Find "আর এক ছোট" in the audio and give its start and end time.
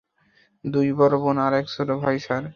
1.37-1.89